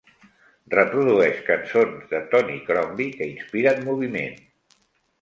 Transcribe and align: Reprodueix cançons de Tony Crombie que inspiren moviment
Reprodueix 0.73 1.43
cançons 1.51 2.09
de 2.15 2.23
Tony 2.33 2.59
Crombie 2.73 3.09
que 3.21 3.31
inspiren 3.37 3.89
moviment 3.93 4.39